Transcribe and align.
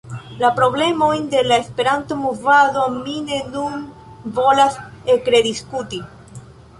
La 0.43 0.49
problemojn 0.59 1.25
de 1.33 1.41
la 1.49 1.57
Esperanto-movado 1.63 2.85
mi 2.95 3.17
ne 3.27 3.37
nun 3.57 3.77
volas 4.39 4.79
ekrediskuti. 5.17 6.01